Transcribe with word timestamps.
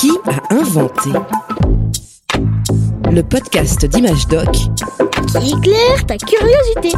Qui 0.00 0.12
a 0.24 0.54
inventé 0.54 1.10
Le 3.12 3.20
podcast 3.20 3.84
d'Image 3.84 4.26
Doc 4.28 4.48
qui 4.50 5.52
éclaire 5.52 6.06
ta 6.06 6.16
curiosité. 6.16 6.96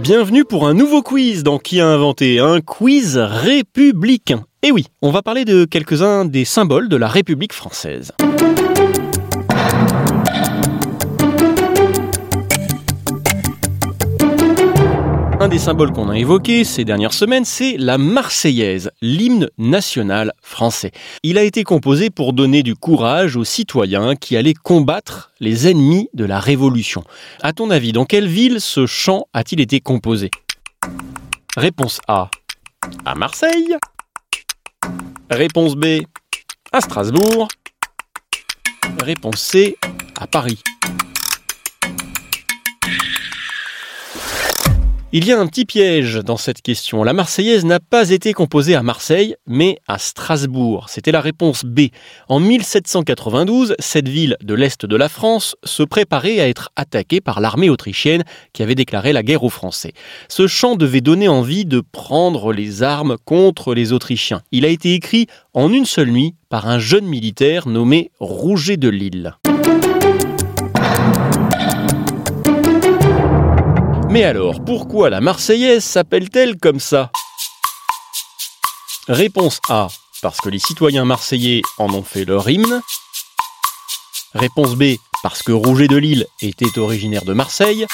Bienvenue 0.00 0.44
pour 0.44 0.66
un 0.66 0.74
nouveau 0.74 1.02
quiz 1.02 1.44
dans 1.44 1.60
Qui 1.60 1.80
a 1.80 1.86
inventé 1.86 2.40
Un 2.40 2.60
quiz 2.60 3.16
républicain. 3.16 4.42
Et 4.64 4.72
oui, 4.72 4.86
on 5.02 5.12
va 5.12 5.22
parler 5.22 5.44
de 5.44 5.66
quelques-uns 5.66 6.24
des 6.24 6.44
symboles 6.44 6.88
de 6.88 6.96
la 6.96 7.06
République 7.06 7.52
française. 7.52 8.10
Un 15.42 15.48
des 15.48 15.58
symboles 15.58 15.90
qu'on 15.90 16.10
a 16.10 16.18
évoqué 16.18 16.64
ces 16.64 16.84
dernières 16.84 17.14
semaines, 17.14 17.46
c'est 17.46 17.78
la 17.78 17.96
Marseillaise, 17.96 18.90
l'hymne 19.00 19.48
national 19.56 20.34
français. 20.42 20.90
Il 21.22 21.38
a 21.38 21.42
été 21.44 21.64
composé 21.64 22.10
pour 22.10 22.34
donner 22.34 22.62
du 22.62 22.74
courage 22.74 23.36
aux 23.36 23.44
citoyens 23.44 24.16
qui 24.16 24.36
allaient 24.36 24.52
combattre 24.52 25.32
les 25.40 25.66
ennemis 25.66 26.10
de 26.12 26.26
la 26.26 26.40
Révolution. 26.40 27.04
À 27.40 27.54
ton 27.54 27.70
avis, 27.70 27.92
dans 27.92 28.04
quelle 28.04 28.28
ville 28.28 28.60
ce 28.60 28.84
chant 28.84 29.28
a-t-il 29.32 29.62
été 29.62 29.80
composé? 29.80 30.30
Réponse 31.56 32.02
A. 32.06 32.28
À 33.06 33.14
Marseille. 33.14 33.76
Réponse 35.30 35.74
B. 35.74 36.02
À 36.70 36.82
Strasbourg. 36.82 37.48
Réponse 39.02 39.40
C. 39.40 39.78
À 40.20 40.26
Paris. 40.26 40.62
Il 45.12 45.24
y 45.24 45.32
a 45.32 45.40
un 45.40 45.48
petit 45.48 45.64
piège 45.64 46.20
dans 46.24 46.36
cette 46.36 46.62
question. 46.62 47.02
La 47.02 47.12
Marseillaise 47.12 47.64
n'a 47.64 47.80
pas 47.80 48.10
été 48.10 48.32
composée 48.32 48.76
à 48.76 48.84
Marseille, 48.84 49.34
mais 49.44 49.76
à 49.88 49.98
Strasbourg. 49.98 50.86
C'était 50.88 51.10
la 51.10 51.20
réponse 51.20 51.64
B. 51.64 51.88
En 52.28 52.38
1792, 52.38 53.74
cette 53.80 54.06
ville 54.06 54.36
de 54.40 54.54
l'Est 54.54 54.86
de 54.86 54.94
la 54.94 55.08
France 55.08 55.56
se 55.64 55.82
préparait 55.82 56.38
à 56.38 56.48
être 56.48 56.70
attaquée 56.76 57.20
par 57.20 57.40
l'armée 57.40 57.70
autrichienne 57.70 58.22
qui 58.52 58.62
avait 58.62 58.76
déclaré 58.76 59.12
la 59.12 59.24
guerre 59.24 59.42
aux 59.42 59.50
Français. 59.50 59.94
Ce 60.28 60.46
chant 60.46 60.76
devait 60.76 61.00
donner 61.00 61.26
envie 61.26 61.64
de 61.64 61.80
prendre 61.80 62.52
les 62.52 62.84
armes 62.84 63.16
contre 63.24 63.74
les 63.74 63.92
Autrichiens. 63.92 64.42
Il 64.52 64.64
a 64.64 64.68
été 64.68 64.94
écrit 64.94 65.26
en 65.54 65.72
une 65.72 65.86
seule 65.86 66.12
nuit 66.12 66.36
par 66.48 66.68
un 66.68 66.78
jeune 66.78 67.06
militaire 67.06 67.66
nommé 67.66 68.12
Rouget 68.20 68.76
de 68.76 68.88
Lille. 68.88 69.34
Mais 74.10 74.24
alors, 74.24 74.64
pourquoi 74.64 75.08
la 75.08 75.20
Marseillaise 75.20 75.84
s'appelle-t-elle 75.84 76.58
comme 76.58 76.80
ça? 76.80 77.12
Réponse 79.06 79.60
A. 79.68 79.86
Parce 80.20 80.38
que 80.38 80.48
les 80.48 80.58
citoyens 80.58 81.04
marseillais 81.04 81.62
en 81.78 81.94
ont 81.94 82.02
fait 82.02 82.24
leur 82.24 82.50
hymne. 82.50 82.82
Réponse 84.34 84.74
B. 84.74 84.96
Parce 85.22 85.44
que 85.44 85.52
Rouget 85.52 85.86
de 85.86 85.96
Lille 85.96 86.26
était 86.42 86.76
originaire 86.76 87.24
de 87.24 87.34
Marseille. 87.34 87.86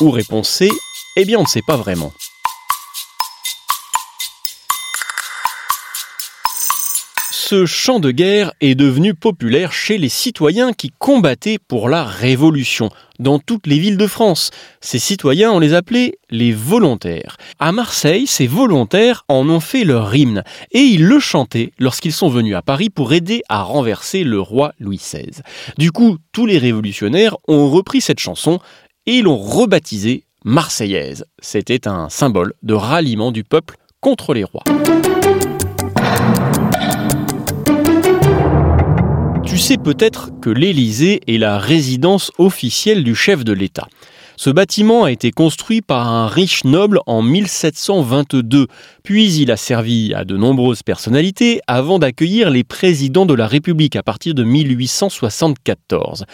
Ou 0.00 0.10
réponse 0.10 0.48
C. 0.48 0.70
Eh 1.16 1.26
bien, 1.26 1.38
on 1.38 1.42
ne 1.42 1.48
sait 1.48 1.60
pas 1.66 1.76
vraiment. 1.76 2.10
Ce 7.48 7.64
chant 7.64 8.00
de 8.00 8.10
guerre 8.10 8.52
est 8.60 8.74
devenu 8.74 9.14
populaire 9.14 9.72
chez 9.72 9.98
les 9.98 10.08
citoyens 10.08 10.72
qui 10.72 10.90
combattaient 10.90 11.60
pour 11.60 11.88
la 11.88 12.02
Révolution 12.02 12.90
dans 13.20 13.38
toutes 13.38 13.68
les 13.68 13.78
villes 13.78 13.96
de 13.96 14.08
France. 14.08 14.50
Ces 14.80 14.98
citoyens, 14.98 15.52
on 15.52 15.60
les 15.60 15.72
appelait 15.72 16.18
les 16.28 16.50
volontaires. 16.50 17.36
À 17.60 17.70
Marseille, 17.70 18.26
ces 18.26 18.48
volontaires 18.48 19.24
en 19.28 19.48
ont 19.48 19.60
fait 19.60 19.84
leur 19.84 20.12
hymne 20.12 20.42
et 20.72 20.80
ils 20.80 21.06
le 21.06 21.20
chantaient 21.20 21.70
lorsqu'ils 21.78 22.12
sont 22.12 22.28
venus 22.28 22.56
à 22.56 22.62
Paris 22.62 22.90
pour 22.90 23.12
aider 23.12 23.42
à 23.48 23.62
renverser 23.62 24.24
le 24.24 24.40
roi 24.40 24.72
Louis 24.80 24.98
XVI. 24.98 25.42
Du 25.78 25.92
coup, 25.92 26.18
tous 26.32 26.46
les 26.46 26.58
révolutionnaires 26.58 27.36
ont 27.46 27.70
repris 27.70 28.00
cette 28.00 28.18
chanson 28.18 28.58
et 29.06 29.22
l'ont 29.22 29.38
rebaptisée 29.38 30.24
Marseillaise. 30.44 31.24
C'était 31.40 31.86
un 31.86 32.08
symbole 32.08 32.54
de 32.64 32.74
ralliement 32.74 33.30
du 33.30 33.44
peuple 33.44 33.76
contre 34.00 34.34
les 34.34 34.42
rois. 34.42 34.64
Tu 39.56 39.62
sais 39.62 39.78
peut-être 39.78 40.38
que 40.42 40.50
l'Élysée 40.50 41.22
est 41.26 41.38
la 41.38 41.58
résidence 41.58 42.30
officielle 42.36 43.02
du 43.02 43.14
chef 43.14 43.42
de 43.42 43.54
l'État. 43.54 43.88
Ce 44.36 44.50
bâtiment 44.50 45.04
a 45.04 45.10
été 45.10 45.30
construit 45.30 45.80
par 45.80 46.08
un 46.08 46.26
riche 46.26 46.64
noble 46.64 47.00
en 47.06 47.22
1722, 47.22 48.66
puis 49.02 49.32
il 49.32 49.50
a 49.50 49.56
servi 49.56 50.12
à 50.12 50.26
de 50.26 50.36
nombreuses 50.36 50.82
personnalités 50.82 51.62
avant 51.66 51.98
d'accueillir 51.98 52.50
les 52.50 52.64
présidents 52.64 53.24
de 53.24 53.32
la 53.32 53.46
République 53.46 53.96
à 53.96 54.02
partir 54.02 54.34
de 54.34 54.44
1874. 54.44 56.26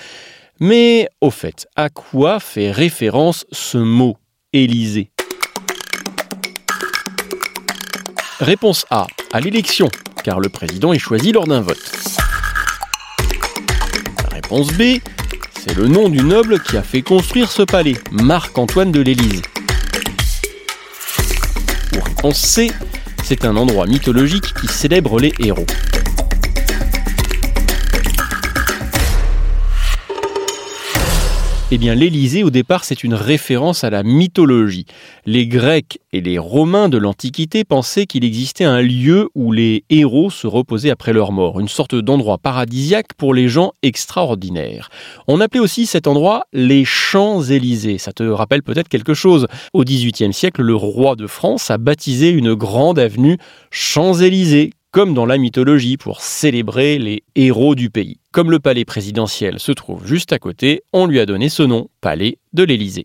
Mais 0.59 1.09
au 1.21 1.31
fait, 1.31 1.69
à 1.77 1.91
quoi 1.91 2.41
fait 2.41 2.73
référence 2.73 3.47
ce 3.53 3.79
mot 3.79 4.17
Élysée 4.53 5.13
Réponse 8.41 8.85
A, 8.91 9.07
à 9.33 9.39
l'élection, 9.39 9.89
car 10.25 10.41
le 10.41 10.49
président 10.49 10.93
est 10.93 10.99
choisi 10.99 11.31
lors 11.31 11.47
d'un 11.47 11.61
vote. 11.61 12.12
Réponse 14.53 14.75
B, 14.75 14.83
c'est 15.59 15.75
le 15.79 15.89
nom 15.89 16.11
du 16.11 16.23
noble 16.23 16.61
qui 16.61 16.77
a 16.77 16.83
fait 16.83 17.01
construire 17.01 17.51
ce 17.51 17.63
palais, 17.63 17.97
Marc-Antoine 18.11 18.93
de 18.93 19.01
l'Élysée. 19.01 19.41
Ou 21.97 22.03
réponse 22.03 22.37
C, 22.37 22.71
c'est 23.25 23.47
un 23.47 23.57
endroit 23.57 23.87
mythologique 23.87 24.53
qui 24.61 24.69
célèbre 24.69 25.19
les 25.19 25.33
héros. 25.39 25.65
Eh 31.75 31.79
bien, 31.79 31.95
l'Élysée, 31.95 32.45
au 32.45 32.51
départ, 32.51 32.85
c'est 32.85 33.03
une 33.03 33.15
référence 33.15 33.83
à 33.83 33.89
la 33.89 34.03
mythologie. 34.03 34.85
Les 35.25 35.47
Grecs 35.47 36.01
et 36.13 36.21
les 36.21 36.37
Romains 36.37 36.91
de 36.91 36.99
l'Antiquité 36.99 37.65
pensaient 37.65 38.05
qu'il 38.05 38.27
existait 38.27 38.65
un 38.65 38.83
lieu 38.83 39.31
où 39.35 39.53
les 39.53 39.83
héros 39.89 40.29
se 40.29 40.47
reposaient 40.47 40.91
après 40.91 41.15
leur 41.15 41.33
mort, 41.33 41.61
une 41.61 41.69
sorte 41.69 41.95
d'endroit 41.95 42.37
paradisiaque 42.37 43.15
pour 43.17 43.33
les 43.33 43.49
gens 43.49 43.73
extraordinaires. 43.83 44.91
On 45.29 45.41
appelait 45.41 45.61
aussi 45.61 45.87
cet 45.87 46.07
endroit 46.07 46.45
les 46.53 46.85
Champs-Élysées. 46.85 47.97
Ça 47.97 48.13
te 48.13 48.23
rappelle 48.23 48.63
peut-être 48.63 48.91
quelque 48.91 49.15
chose. 49.15 49.47
Au 49.73 49.83
XVIIIe 49.83 50.35
siècle, 50.35 50.61
le 50.61 50.75
roi 50.75 51.17
de 51.17 51.27
France 51.27 51.71
a 51.71 51.79
baptisé 51.79 52.29
une 52.29 52.53
grande 52.53 52.99
avenue 52.99 53.39
Champs-Élysées 53.71 54.73
comme 54.93 55.15
dans 55.15 55.25
la 55.25 55.39
mythologie, 55.39 55.97
pour 55.97 56.21
célébrer 56.21 56.99
les 56.99 57.25
héros 57.35 57.75
du 57.75 57.89
pays. 57.89 58.19
Comme 58.31 58.51
le 58.51 58.61
palais 58.61 58.85
présidentiel 58.85 59.59
se 59.59 59.73
trouve 59.73 60.07
juste 60.07 60.35
à 60.35 60.39
côté, 60.39 60.83
on 60.93 61.07
lui 61.07 61.19
a 61.19 61.25
donné 61.25 61.49
ce 61.49 61.63
nom, 61.63 61.89
palais 62.03 62.37
de 62.53 62.63
l'Élysée. 62.63 63.05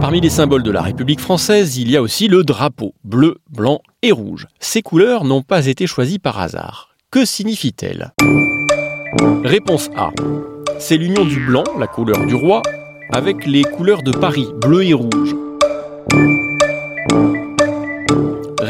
Parmi 0.00 0.20
les 0.20 0.28
symboles 0.28 0.64
de 0.64 0.72
la 0.72 0.82
République 0.82 1.20
française, 1.20 1.78
il 1.78 1.88
y 1.88 1.96
a 1.96 2.02
aussi 2.02 2.26
le 2.26 2.42
drapeau, 2.42 2.94
bleu, 3.04 3.38
blanc 3.48 3.80
et 4.02 4.10
rouge. 4.10 4.48
Ces 4.58 4.82
couleurs 4.82 5.24
n'ont 5.24 5.42
pas 5.42 5.66
été 5.66 5.86
choisies 5.86 6.18
par 6.18 6.40
hasard. 6.40 6.88
Que 7.12 7.24
signifient-elles? 7.24 8.12
Réponse 9.44 9.88
A. 9.96 10.10
C'est 10.80 10.96
l'union 10.96 11.24
du 11.24 11.38
blanc, 11.38 11.62
la 11.78 11.86
couleur 11.86 12.26
du 12.26 12.34
roi, 12.34 12.62
avec 13.12 13.46
les 13.46 13.62
couleurs 13.62 14.02
de 14.02 14.10
Paris, 14.10 14.48
bleu 14.60 14.82
et 14.82 14.94
rouge. 14.94 15.36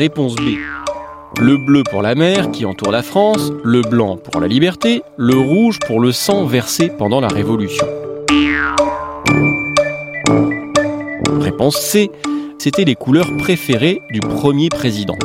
Réponse 0.02 0.34
B. 0.34 0.56
Le 1.40 1.56
bleu 1.56 1.84
pour 1.88 2.02
la 2.02 2.16
mer 2.16 2.50
qui 2.50 2.64
entoure 2.64 2.90
la 2.90 3.04
France, 3.04 3.52
le 3.62 3.82
blanc 3.82 4.16
pour 4.16 4.40
la 4.40 4.48
liberté, 4.48 5.04
le 5.16 5.36
rouge 5.36 5.78
pour 5.86 6.00
le 6.00 6.10
sang 6.10 6.44
versé 6.44 6.90
pendant 6.98 7.20
la 7.20 7.28
Révolution. 7.28 7.86
Réponse 11.40 11.76
C. 11.76 12.10
C'était 12.58 12.84
les 12.84 12.96
couleurs 12.96 13.30
préférées 13.36 14.02
du 14.10 14.18
premier 14.18 14.70
président. 14.70 15.16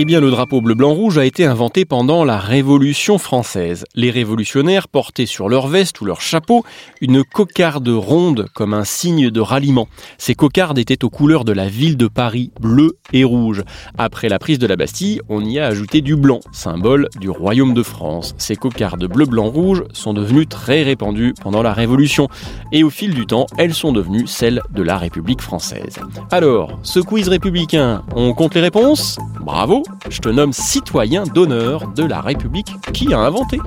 Eh 0.00 0.04
bien, 0.04 0.20
le 0.20 0.30
drapeau 0.30 0.60
bleu-blanc-rouge 0.60 1.18
a 1.18 1.24
été 1.24 1.44
inventé 1.44 1.84
pendant 1.84 2.24
la 2.24 2.38
Révolution 2.38 3.18
française. 3.18 3.84
Les 3.96 4.12
révolutionnaires 4.12 4.86
portaient 4.86 5.26
sur 5.26 5.48
leur 5.48 5.66
veste 5.66 6.00
ou 6.00 6.04
leur 6.04 6.20
chapeau 6.20 6.64
une 7.00 7.24
cocarde 7.24 7.88
ronde 7.88 8.46
comme 8.54 8.74
un 8.74 8.84
signe 8.84 9.30
de 9.30 9.40
ralliement. 9.40 9.88
Ces 10.16 10.36
cocardes 10.36 10.78
étaient 10.78 11.04
aux 11.04 11.10
couleurs 11.10 11.44
de 11.44 11.50
la 11.50 11.66
ville 11.66 11.96
de 11.96 12.06
Paris, 12.06 12.52
bleu 12.60 12.96
et 13.12 13.24
rouge. 13.24 13.64
Après 13.98 14.28
la 14.28 14.38
prise 14.38 14.60
de 14.60 14.68
la 14.68 14.76
Bastille, 14.76 15.20
on 15.28 15.44
y 15.44 15.58
a 15.58 15.66
ajouté 15.66 16.00
du 16.00 16.14
blanc, 16.14 16.38
symbole 16.52 17.08
du 17.18 17.28
royaume 17.28 17.74
de 17.74 17.82
France. 17.82 18.36
Ces 18.38 18.54
cocardes 18.54 19.04
bleu-blanc-rouge 19.04 19.82
sont 19.94 20.14
devenues 20.14 20.46
très 20.46 20.84
répandues 20.84 21.34
pendant 21.42 21.60
la 21.64 21.72
Révolution 21.72 22.28
et 22.70 22.84
au 22.84 22.90
fil 22.90 23.14
du 23.14 23.26
temps, 23.26 23.46
elles 23.58 23.74
sont 23.74 23.90
devenues 23.90 24.28
celles 24.28 24.62
de 24.70 24.82
la 24.84 24.96
République 24.96 25.42
française. 25.42 25.98
Alors, 26.30 26.78
ce 26.84 27.00
quiz 27.00 27.28
républicain, 27.28 28.04
on 28.14 28.32
compte 28.32 28.54
les 28.54 28.60
réponses? 28.60 29.18
Bravo 29.40 29.82
je 30.08 30.20
te 30.20 30.28
nomme 30.28 30.52
citoyen 30.52 31.24
d'honneur 31.24 31.88
de 31.88 32.04
la 32.04 32.20
République. 32.20 32.74
Qui 32.92 33.12
a 33.12 33.18
inventé 33.20 33.58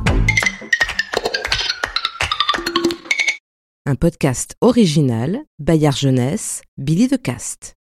Un 3.85 3.95
podcast 3.95 4.55
original, 4.61 5.39
Bayard 5.59 5.97
Jeunesse, 5.97 6.61
Billy 6.77 7.07
de 7.07 7.17
Cast. 7.17 7.75